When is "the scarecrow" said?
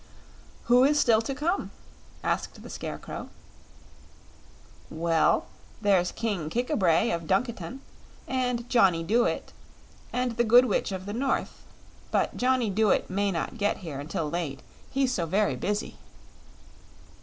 2.63-3.29